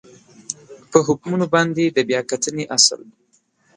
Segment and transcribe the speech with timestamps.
[0.91, 3.01] په حکمونو باندې د بیا کتنې اصل